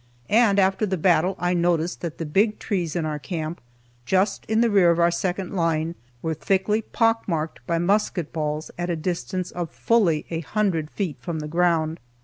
And 0.31 0.57
after 0.57 0.87
the 0.87 0.97
battle 0.97 1.35
I 1.37 1.53
noticed 1.53 2.01
that 2.01 2.17
the 2.17 2.25
big 2.25 2.57
trees 2.57 2.95
in 2.95 3.05
our 3.05 3.19
camp, 3.19 3.61
just 4.03 4.45
in 4.47 4.61
the 4.61 4.69
rear 4.71 4.89
of 4.89 4.97
our 4.97 5.11
second 5.11 5.55
line, 5.55 5.93
were 6.23 6.33
thickly 6.33 6.81
pock 6.81 7.27
marked 7.27 7.59
by 7.67 7.77
musket 7.77 8.33
balls 8.33 8.71
at 8.79 8.89
a 8.89 8.95
distance 8.95 9.51
of 9.51 9.69
fully 9.69 10.25
a 10.31 10.39
hundred 10.39 10.89
feet 10.89 11.17
from 11.21 11.37
the 11.37 11.47
ground. 11.47 11.99